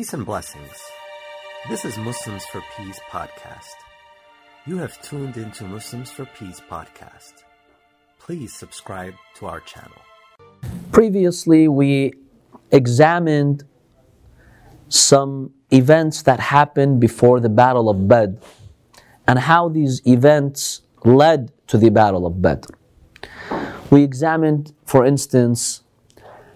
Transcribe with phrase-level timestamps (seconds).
[0.00, 0.80] Peace and blessings.
[1.68, 3.74] This is Muslims for Peace podcast.
[4.64, 7.34] You have tuned into Muslims for Peace podcast.
[8.18, 10.00] Please subscribe to our channel.
[10.90, 12.14] Previously, we
[12.70, 13.64] examined
[14.88, 18.36] some events that happened before the Battle of Badr
[19.28, 22.72] and how these events led to the Battle of Badr.
[23.90, 25.82] We examined, for instance,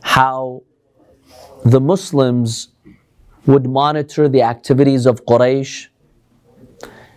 [0.01, 0.63] how
[1.63, 2.69] the Muslims
[3.47, 5.89] would monitor the activities of Quraysh.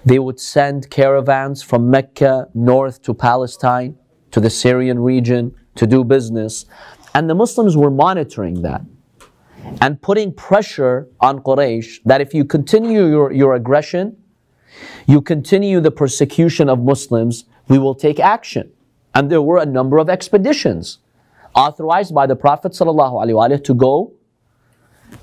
[0.05, 3.97] They would send caravans from Mecca north to Palestine,
[4.31, 6.65] to the Syrian region, to do business.
[7.13, 8.81] And the Muslims were monitoring that
[9.81, 14.17] and putting pressure on Quraysh that if you continue your, your aggression,
[15.07, 18.71] you continue the persecution of Muslims, we will take action.
[19.13, 20.99] And there were a number of expeditions
[21.55, 24.13] authorized by the Prophet ﷺ to go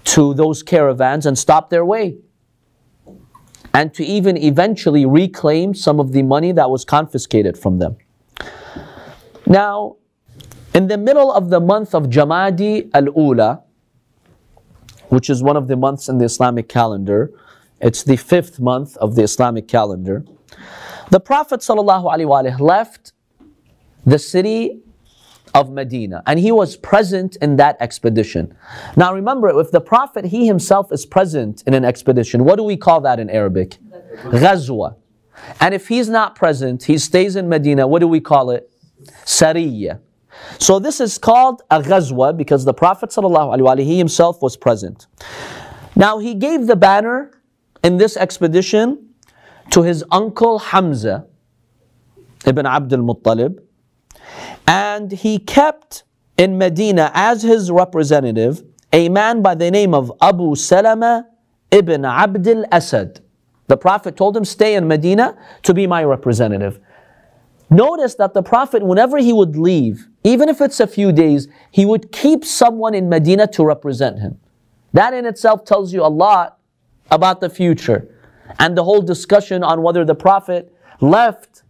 [0.04, 2.18] to those caravans and stop their way.
[3.72, 7.96] And to even eventually reclaim some of the money that was confiscated from them.
[9.46, 9.96] Now,
[10.74, 13.62] in the middle of the month of Jamadi al Ula,
[15.08, 17.32] which is one of the months in the Islamic calendar,
[17.80, 20.24] it's the fifth month of the Islamic calendar,
[21.10, 23.12] the Prophet ﷺ left
[24.06, 24.80] the city
[25.54, 28.54] of Medina, and he was present in that expedition.
[28.96, 32.76] Now remember, if the Prophet he himself is present in an expedition, what do we
[32.76, 33.78] call that in Arabic?
[34.24, 34.96] Ghazwa.
[35.60, 38.70] And if he's not present, he stays in Medina, what do we call it?
[39.24, 40.00] Sariyah.
[40.58, 45.06] So this is called a ghazwa because the Prophet ﷺ, he himself was present.
[45.94, 47.30] Now he gave the banner
[47.84, 49.10] in this expedition
[49.70, 51.26] to his uncle Hamza
[52.46, 53.60] ibn Abdul Muttalib
[54.66, 56.04] and he kept
[56.36, 58.62] in Medina as his representative
[58.92, 61.26] a man by the name of Abu Salama
[61.70, 63.20] ibn Abdul Asad.
[63.66, 66.80] The Prophet told him, Stay in Medina to be my representative.
[67.70, 71.84] Notice that the Prophet, whenever he would leave, even if it's a few days, he
[71.84, 74.38] would keep someone in Medina to represent him.
[74.92, 76.58] That in itself tells you a lot
[77.10, 78.08] about the future
[78.58, 81.62] and the whole discussion on whether the Prophet left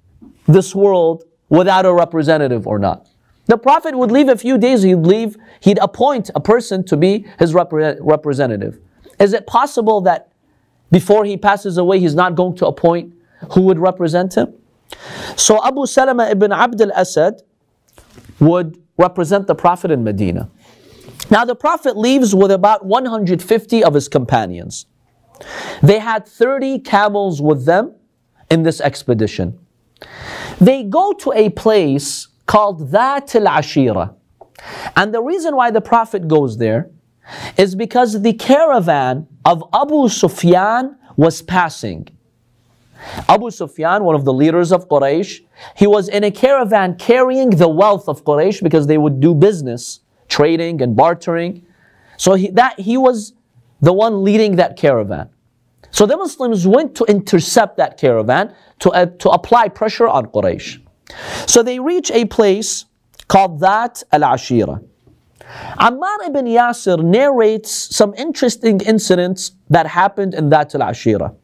[0.46, 3.08] this world without a representative or not.
[3.46, 7.26] The Prophet would leave a few days, he'd leave, he'd appoint a person to be
[7.38, 8.78] his repre- representative.
[9.20, 10.32] Is it possible that
[10.90, 13.14] before he passes away, he's not going to appoint
[13.52, 14.54] who would represent him?
[15.36, 17.42] So Abu Salama ibn Abd al-Asad
[18.40, 20.48] would represent the Prophet in Medina.
[21.30, 24.86] Now the Prophet leaves with about 150 of his companions.
[25.82, 27.94] They had 30 camels with them
[28.50, 29.58] in this expedition.
[30.60, 34.14] They go to a place called Dhat al Ushayra.
[34.96, 36.90] And the reason why the Prophet goes there
[37.56, 42.08] is because the caravan of Abu Sufyan was passing.
[43.28, 45.40] Abu Sufyan, one of the leaders of Quraysh,
[45.76, 50.00] he was in a caravan carrying the wealth of Quraysh because they would do business,
[50.28, 51.64] trading and bartering.
[52.16, 53.34] So he, that he was
[53.80, 55.28] the one leading that caravan.
[55.94, 60.84] So the Muslims went to intercept that caravan to, uh, to apply pressure on Quraysh.
[61.46, 62.86] So they reach a place
[63.28, 64.84] called Dhat al Ushayra.
[65.78, 71.36] Ammar ibn Yasir narrates some interesting incidents that happened in Dhat al Ushayra.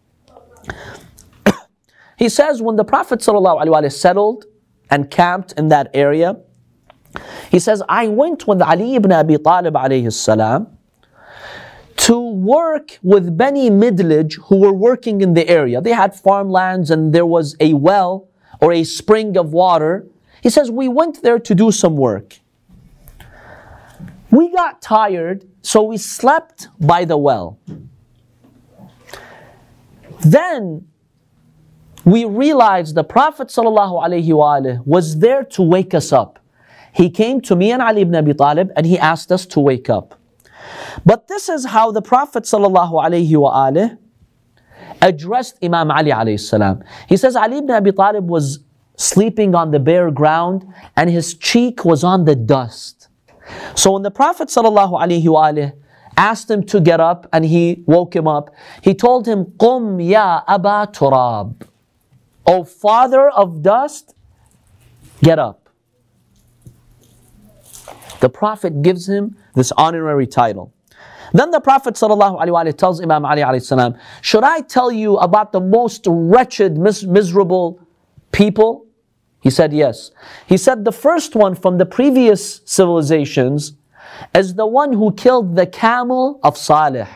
[2.18, 4.46] he says when the Prophet ﷺ settled
[4.90, 6.36] and camped in that area,
[7.52, 10.76] he says, I went with Ali ibn Abi Talib alayhi salam
[12.00, 15.82] to work with Bani Mudlij who were working in the area.
[15.82, 18.28] They had farmlands and there was a well
[18.60, 20.06] or a spring of water.
[20.42, 22.38] He says, We went there to do some work.
[24.30, 27.58] We got tired, so we slept by the well.
[30.20, 30.86] Then
[32.04, 36.38] we realized the Prophet ﷺ was there to wake us up.
[36.94, 39.90] He came to me and Ali ibn Abi Talib and he asked us to wake
[39.90, 40.19] up.
[41.04, 43.98] But this is how the Prophet ﷺ
[45.03, 46.36] addressed Imam Ali.
[47.09, 48.60] He says Ali ibn Abi Talib was
[48.97, 50.66] sleeping on the bare ground
[50.97, 53.09] and his cheek was on the dust.
[53.74, 55.72] So when the Prophet ﷺ
[56.16, 58.51] asked him to get up and he woke him up,
[58.83, 61.66] he told him, Qum ya Aba Turab.
[62.47, 64.15] O father of dust,
[65.22, 65.69] get up.
[68.19, 70.73] The Prophet gives him this honorary title.
[71.34, 76.05] Then the Prophet ﷺ tells Imam Ali السلام, Should I tell you about the most
[76.07, 77.79] wretched, mis- miserable
[78.31, 78.85] people?
[79.41, 80.11] He said, Yes.
[80.47, 83.73] He said, The first one from the previous civilizations
[84.34, 87.07] is the one who killed the camel of Salih.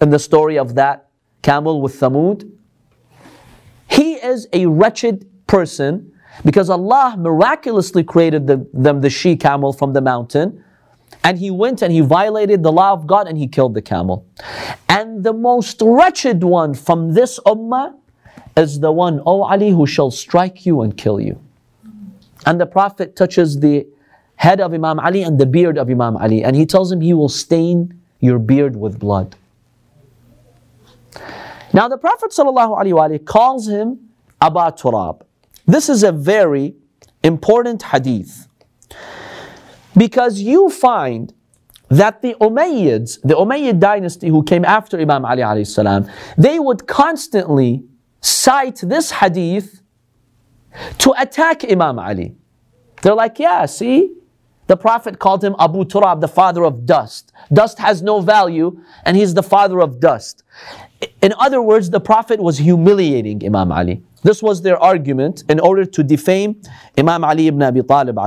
[0.00, 1.08] in the story of that
[1.42, 2.50] camel with Thamud.
[3.88, 6.07] He is a wretched person
[6.45, 10.63] because Allah miraculously created the, them the she camel from the mountain.
[11.23, 14.25] And he went and he violated the law of God and he killed the camel.
[14.87, 17.95] And the most wretched one from this ummah
[18.55, 21.39] is the one, O Ali, who shall strike you and kill you.
[22.45, 23.85] And the Prophet touches the
[24.35, 27.13] head of Imam Ali and the beard of Imam Ali, and he tells him he
[27.13, 29.35] will stain your beard with blood.
[31.73, 32.33] Now the Prophet
[33.25, 34.09] calls him
[34.41, 35.21] Aba Turab.
[35.69, 36.73] This is a very
[37.23, 38.47] important hadith
[39.95, 41.31] because you find
[41.89, 47.83] that the Umayyads, the Umayyad dynasty who came after Imam Ali alayhi they would constantly
[48.19, 49.83] cite this hadith
[50.97, 52.35] to attack Imam Ali.
[53.03, 54.15] They're like, yeah, see,
[54.65, 57.31] the Prophet called him Abu Turab, the father of dust.
[57.53, 60.41] Dust has no value, and he's the father of dust.
[61.21, 64.03] In other words, the Prophet was humiliating Imam Ali.
[64.23, 66.61] This was their argument in order to defame
[66.97, 68.17] Imam Ali ibn Abi Talib.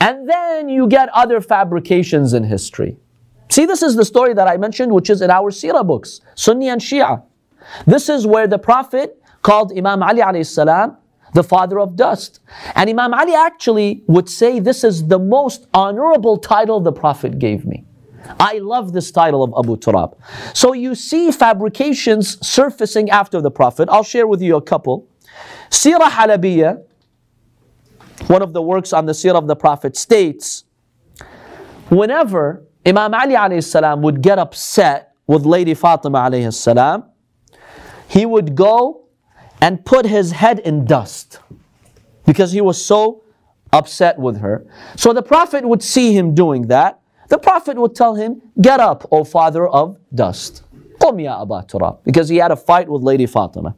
[0.00, 2.96] And then you get other fabrications in history.
[3.50, 6.68] See, this is the story that I mentioned, which is in our Sirah books, Sunni
[6.68, 7.22] and Shia.
[7.86, 10.96] This is where the Prophet called Imam Ali alayhi
[11.34, 12.40] the father of dust.
[12.74, 17.66] And Imam Ali actually would say, This is the most honorable title the Prophet gave
[17.66, 17.84] me.
[18.40, 20.16] I love this title of Abu Turab.
[20.54, 23.88] So you see fabrications surfacing after the Prophet.
[23.90, 25.08] I'll share with you a couple.
[25.70, 26.84] Sirah Halabiyah,
[28.28, 30.64] one of the works on the Sirah of the Prophet, states
[31.88, 37.10] whenever Imam Ali alayhi would get upset with Lady Fatima alayhi
[38.08, 39.06] he would go
[39.60, 41.38] and put his head in dust
[42.26, 43.22] because he was so
[43.72, 44.66] upset with her.
[44.96, 47.00] So the Prophet would see him doing that.
[47.28, 50.62] The Prophet would tell him, Get up, O father of dust.
[52.04, 53.74] Because he had a fight with Lady Fatima.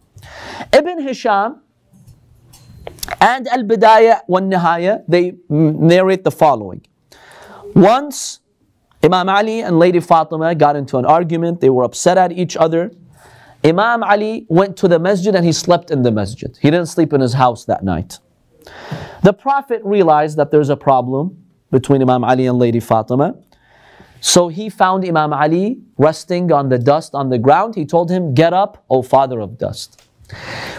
[0.72, 1.60] Ibn Hisham
[3.20, 6.84] and Al Bidayah wa Nihaya, they narrate the following.
[7.74, 8.40] Once
[9.02, 12.90] Imam Ali and Lady Fatima got into an argument, they were upset at each other.
[13.64, 16.56] Imam Ali went to the masjid and he slept in the masjid.
[16.60, 18.18] He didn't sleep in his house that night.
[19.22, 23.34] The Prophet realized that there's a problem between Imam Ali and Lady Fatima.
[24.20, 27.74] So he found Imam Ali resting on the dust on the ground.
[27.74, 30.02] He told him, Get up, O father of dust.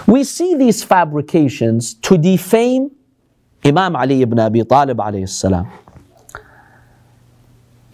[0.06, 2.92] We see these fabrications to defame
[3.64, 5.00] Imam Ali ibn Abi Talib.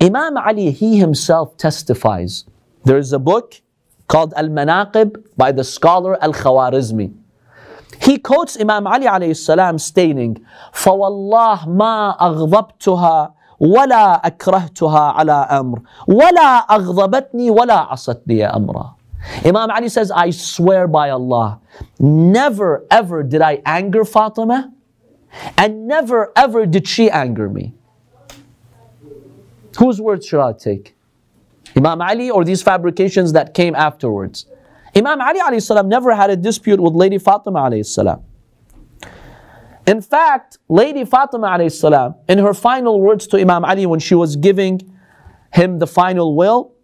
[0.01, 2.45] Imam Ali, he himself testifies.
[2.83, 3.61] There is a book
[4.07, 7.13] called Al Manaqib by the scholar Al Khawarizmi.
[8.00, 16.58] He quotes Imam Ali alayhi salam stating, فَوَاللَّهِ مَا أَغْضَبْتُهَا ولا أكرهتها على أمر ولا
[16.70, 18.94] أغضبتني ولا عصتني أمرا
[19.44, 21.58] Imam Ali says, I swear by Allah,
[21.98, 24.72] never ever did I anger Fatima,
[25.56, 27.74] and never ever did she anger me.
[29.76, 30.96] Whose words should I take?
[31.76, 34.46] Imam Ali or these fabrications that came afterwards?
[34.94, 38.22] Imam Ali salam never had a dispute with Lady Fatima salam.
[39.86, 44.36] In fact, Lady Fatima salam, in her final words to Imam Ali when she was
[44.36, 44.80] giving
[45.52, 46.74] him the final will,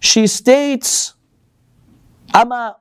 [0.00, 1.14] she states,
[2.32, 2.76] Ama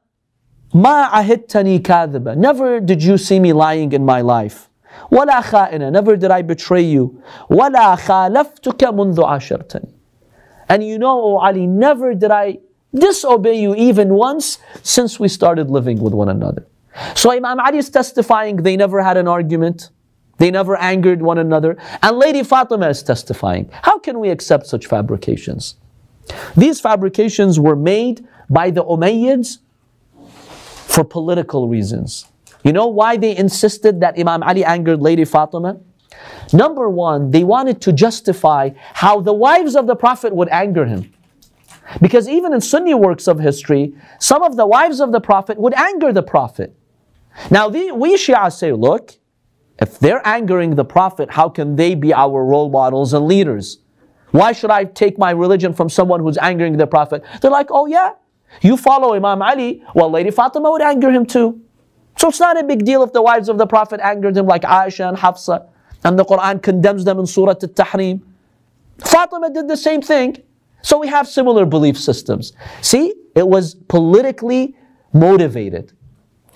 [0.73, 2.35] ma ahidtani kadhiba.
[2.37, 4.69] Never did you see me lying in my life.
[5.11, 5.91] ولا خائنا.
[5.91, 7.21] Never did I betray you.
[7.49, 9.93] ولا خالفتك منذ عاشرتني.
[10.69, 12.59] And you know, O Ali, never did I
[12.94, 16.66] disobey you even once since we started living with one another.
[17.14, 19.90] So Imam Ali is testifying they never had an argument.
[20.38, 21.76] They never angered one another.
[22.02, 23.68] And Lady Fatima is testifying.
[23.82, 25.76] How can we accept such fabrications?
[26.56, 29.58] These fabrications were made by the Umayyads
[30.86, 32.26] for political reasons.
[32.64, 35.78] You know why they insisted that Imam Ali angered Lady Fatima?
[36.52, 41.12] Number one, they wanted to justify how the wives of the Prophet would anger him.
[42.00, 45.74] Because even in Sunni works of history, some of the wives of the Prophet would
[45.74, 46.74] anger the Prophet.
[47.50, 49.14] Now, the, we Shia say, look,
[49.80, 53.78] if they're angering the Prophet, how can they be our role models and leaders?
[54.32, 57.24] Why should I take my religion from someone who's angering the Prophet?
[57.40, 58.12] They're like, oh yeah,
[58.60, 61.60] you follow Imam Ali, well, Lady Fatima would anger him too.
[62.18, 64.62] So it's not a big deal if the wives of the Prophet angered him like
[64.62, 65.66] Aisha and Hafsa,
[66.04, 68.20] and the Quran condemns them in Surah Al-Tahrim.
[68.98, 70.42] Fatima did the same thing.
[70.82, 72.52] So we have similar belief systems.
[72.80, 74.76] See, it was politically
[75.12, 75.92] motivated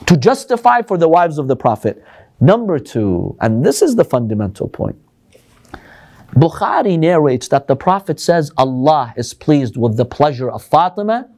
[0.07, 2.03] to justify for the wives of the Prophet.
[2.41, 4.97] Number two, and this is the fundamental point.
[6.35, 11.29] Bukhari narrates that the Prophet says Allah is pleased with the pleasure of Fatima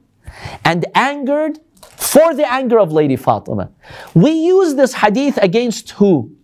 [0.64, 1.58] and angered
[1.96, 3.70] for the anger of Lady Fatima.
[4.14, 6.36] We use this hadith against who?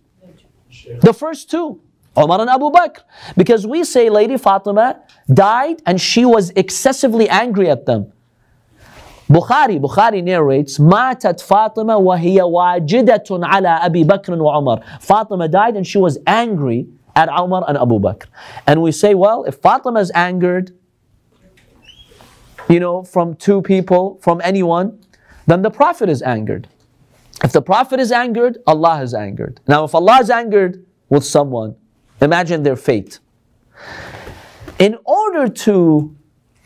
[1.01, 1.81] The first two,
[2.15, 2.99] Omar and Abu Bakr.
[3.37, 4.99] Because we say Lady Fatima
[5.33, 8.11] died and she was excessively angry at them.
[9.29, 14.81] Bukhari, Bukhari narrates, Matat Fatima wahiya wajidatun ala Abi Bakr wa Umar.
[14.99, 18.25] Fatima died and she was angry at Umar and Abu Bakr.
[18.67, 20.71] And we say, well, if Fatima is angered,
[22.69, 24.99] you know, from two people, from anyone,
[25.47, 26.67] then the Prophet is angered.
[27.41, 29.61] If the Prophet is angered, Allah is angered.
[29.67, 31.75] Now, if Allah is angered with someone,
[32.21, 33.19] imagine their fate.
[34.79, 36.15] In order to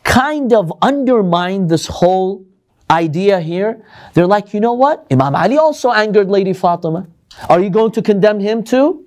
[0.03, 2.45] kind of undermine this whole
[2.89, 3.83] idea here,
[4.13, 5.05] they're like, you know what?
[5.11, 7.07] Imam Ali also angered Lady Fatima.
[7.49, 9.05] Are you going to condemn him too?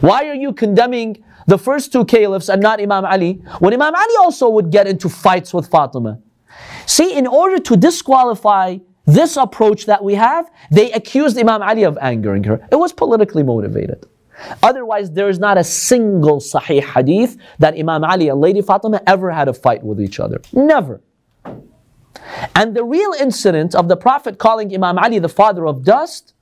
[0.00, 4.16] Why are you condemning the first two caliphs and not Imam Ali when Imam Ali
[4.18, 6.18] also would get into fights with Fatima?
[6.86, 11.98] See, in order to disqualify this approach that we have, they accused Imam Ali of
[12.00, 12.66] angering her.
[12.70, 14.06] It was politically motivated.
[14.62, 19.30] Otherwise, there is not a single Sahih hadith that Imam Ali and Lady Fatima ever
[19.30, 20.40] had a fight with each other.
[20.52, 21.00] Never.
[22.54, 26.34] And the real incident of the Prophet calling Imam Ali the father of dust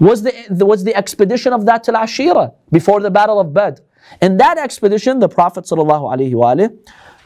[0.00, 3.80] was the, was the expedition of Dhat al Ushayra before the Battle of Badr.
[4.20, 5.66] In that expedition, the Prophet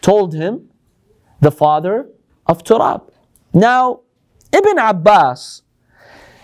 [0.00, 0.68] told him
[1.40, 2.08] the father
[2.46, 3.10] of Turab.
[3.52, 4.00] Now,
[4.52, 5.62] Ibn Abbas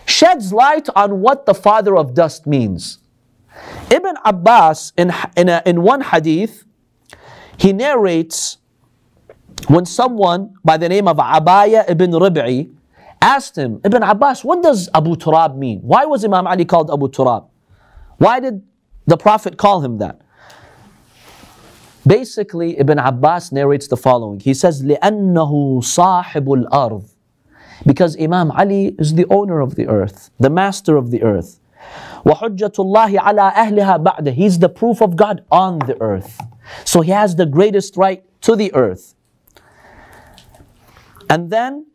[0.05, 2.99] sheds light on what the father of dust means.
[3.90, 6.64] Ibn Abbas, in, in, a, in one hadith,
[7.56, 8.58] he narrates
[9.68, 12.70] when someone by the name of Abaya ibn Rib'i
[13.20, 15.80] asked him, Ibn Abbas, what does Abu Turab mean?
[15.80, 17.48] Why was Imam Ali called Abu Turab?
[18.18, 18.62] Why did
[19.06, 20.20] the Prophet call him that?
[22.06, 24.40] Basically, Ibn Abbas narrates the following.
[24.40, 27.10] He says, لِأَنَّهُ صَاحِبُ الْأَرْضِ
[27.84, 31.60] Because Imam Ali is the owner of the earth, the master of the earth.
[32.24, 36.40] وَحُجَّةُ اللَّهِ عَلَىٰ أَهْلِهَا بَعْدَ He's the proof of God on the earth.
[36.84, 39.14] So he has the greatest right to the earth.
[41.28, 41.86] And then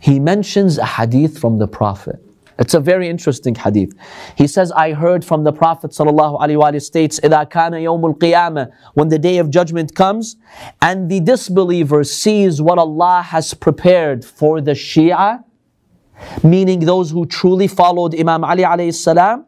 [0.00, 2.22] he mentions a hadith from the Prophet.
[2.58, 3.94] It's a very interesting hadith.
[4.36, 9.18] He says, I heard from the Prophet ﷺ states, إِذَا كَانَ يَوْمُ الْقِيَامَةِ When the
[9.18, 10.36] day of judgment comes,
[10.82, 15.44] and the disbeliever sees what Allah has prepared for the Shia,
[16.42, 19.46] meaning those who truly followed Imam Ali alayhi salam,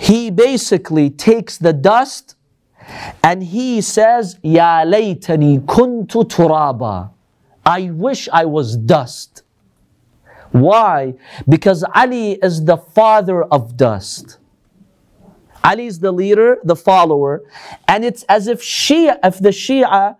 [0.00, 2.34] he basically takes the dust
[3.22, 7.10] and he says, Ya laytani kuntu turaba.
[7.66, 9.42] I wish I was dust.
[10.52, 11.12] Why?
[11.46, 14.38] Because Ali is the father of dust.
[15.62, 17.42] Ali is the leader, the follower,
[17.86, 20.16] and it's as if Shia, if the Shia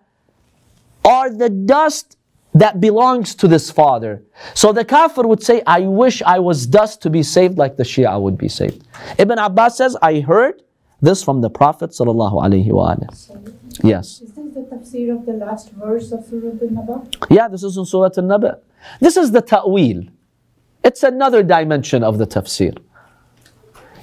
[1.03, 2.17] are the dust
[2.61, 4.21] that belongs to this father.
[4.53, 7.81] So the kafir would say, I wish I was dust to be saved like the
[7.81, 8.87] Shia would be saved.
[9.17, 10.61] Ibn Abbas says, I heard
[11.01, 13.55] this from the Prophet sallallahu alaihi wasallam.
[13.83, 14.21] Yes.
[14.21, 17.07] Is this the tafsir of the last verse of Surah Al-Naba?
[17.31, 18.59] Yeah, this is in Surah Al-Naba.
[18.99, 20.03] This is the ta'wil.
[20.83, 22.77] It's another dimension of the tafsir.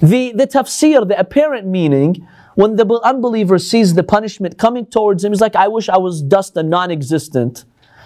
[0.01, 5.31] The, the tafsir, the apparent meaning, when the unbeliever sees the punishment coming towards him,
[5.31, 7.63] he's like, I wish I was dust and non existent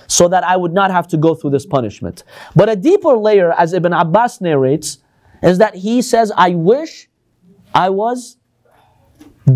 [0.07, 2.23] so that I would not have to go through this punishment.
[2.55, 4.99] But a deeper layer, as Ibn Abbas narrates,
[5.41, 7.09] is that he says, I wish
[7.73, 8.37] I was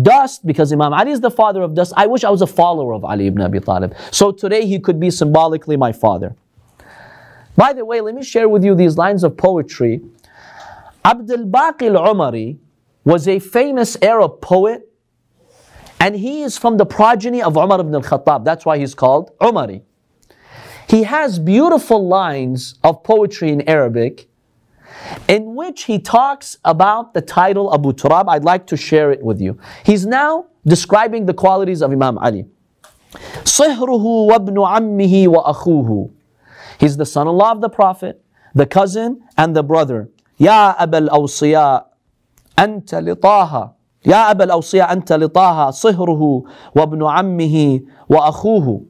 [0.02, 1.92] dust because Imam Ali is the father of dust.
[1.96, 3.94] I wish I was a follower of Ali ibn Abi Talib.
[4.10, 6.36] So today he could be symbolically my father.
[7.56, 10.00] By the way, let me share with you these lines of poetry.
[11.04, 12.58] Abdul Baqi al-Umari
[13.04, 14.88] was a famous Arab poet
[16.00, 18.44] and he is from the progeny of Umar ibn al-Khattab.
[18.44, 19.82] That's why he's called Umari.
[20.87, 24.27] He has beautiful lines of poetry in Arabic
[25.27, 28.25] in which he talks about the title Abu Turab.
[28.29, 29.57] I'd like to share it with you.
[29.83, 32.45] He's now describing the qualities of Imam Ali.
[33.43, 36.09] صهره وابن عمه وأخوه
[36.79, 38.23] He's the son-in-law of the Prophet,
[38.55, 40.09] the cousin, and the brother.
[40.39, 41.85] يا أبا الأوصياء
[42.59, 43.73] أنت لطاها
[44.05, 46.43] يا أبا الأوصياء أنت لطاها صهره
[46.75, 48.85] وابن عمه وأخوه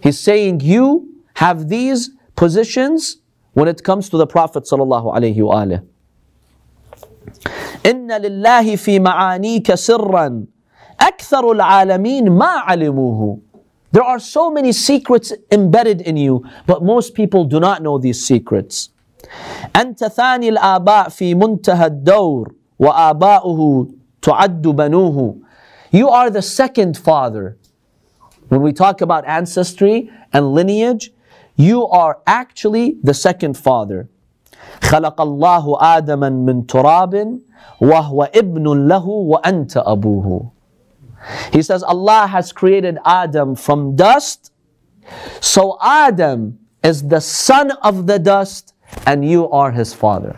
[0.00, 3.18] He's saying you have these positions
[3.54, 5.82] when it comes to the Prophet sallallahu alaihi wasallam.
[7.86, 10.44] إن لله في معانيك سرا
[11.00, 13.38] أكثر العالمين ما علموه
[13.92, 18.24] there are so many secrets embedded in you, but most people do not know these
[18.24, 18.88] secrets.
[19.76, 23.88] أنت ثاني الآباء في منتهى الدور وآباؤه
[24.22, 25.36] تعد بنوه.
[25.92, 27.58] You are the second father.
[28.48, 31.12] When we talk about ancestry and lineage,
[31.56, 34.08] you are actually the second father.
[34.80, 37.38] خلق الله آدما من تراب
[37.80, 40.50] وهو ابن له وأنت أبوه.
[41.52, 44.52] He says Allah has created Adam from dust.
[45.40, 48.74] So Adam is the son of the dust
[49.06, 50.36] and you are his father.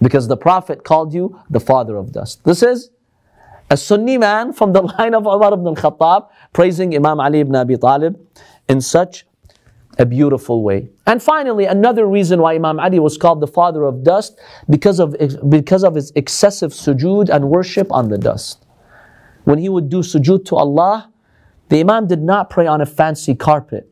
[0.00, 2.44] Because the Prophet called you the father of dust.
[2.44, 2.90] This is
[3.70, 7.76] a Sunni man from the line of Umar ibn al-Khattab praising Imam Ali ibn Abi
[7.76, 8.18] Talib
[8.68, 9.26] in such
[9.98, 10.88] a beautiful way.
[11.06, 15.16] And finally, another reason why Imam Ali was called the father of dust because of,
[15.48, 18.64] because of his excessive sujood and worship on the dust.
[19.44, 21.10] When he would do sujood to Allah,
[21.68, 23.90] the Imam did not pray on a fancy carpet.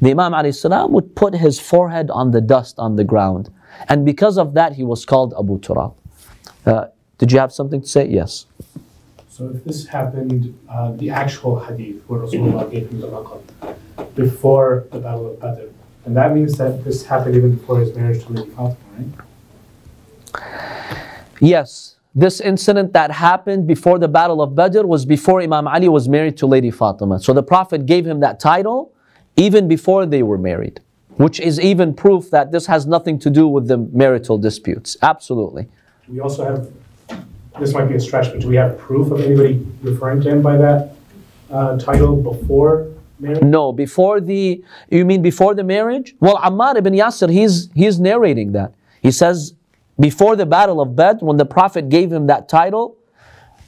[0.00, 3.50] The Imam السلام, would put his forehead on the dust on the ground.
[3.88, 5.94] And because of that, he was called Abu Turab.
[6.66, 6.86] Uh,
[7.18, 8.08] did you have something to say?
[8.08, 8.46] Yes.
[9.37, 13.43] So if this happened, uh, the actual hadith where Rasulullah gave him the laqab
[14.15, 15.67] before the Battle of Badr,
[16.05, 18.75] and that means that this happened even before his marriage to Lady Fatima,
[20.33, 20.41] right?
[21.39, 21.97] Yes.
[22.15, 26.35] This incident that happened before the Battle of Badr was before Imam Ali was married
[26.37, 27.19] to Lady Fatima.
[27.19, 28.91] So the Prophet gave him that title
[29.35, 30.79] even before they were married,
[31.17, 34.97] which is even proof that this has nothing to do with the marital disputes.
[35.03, 35.67] Absolutely.
[36.07, 36.71] We also have
[37.59, 40.41] this might be a stretch, but do we have proof of anybody referring to him
[40.41, 40.95] by that
[41.49, 42.87] uh, title before
[43.19, 43.41] marriage?
[43.41, 46.15] No, before the, you mean before the marriage?
[46.19, 48.73] Well, Ammar ibn Yasir, he's, he's narrating that.
[49.01, 49.53] He says,
[49.99, 52.97] before the battle of Badr, when the Prophet gave him that title,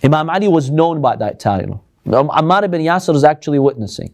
[0.04, 1.84] Imam Ali was known by that title.
[2.06, 4.14] Ammar ibn Yasir is actually witnessing.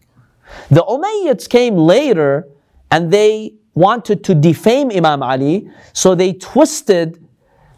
[0.70, 2.46] The Umayyads came later
[2.90, 7.22] and they wanted to defame Imam Ali, so they twisted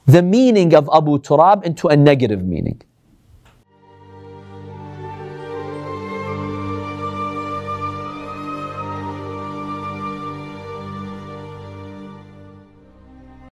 [0.09, 2.81] the meaning of Abu Turab into a negative meaning.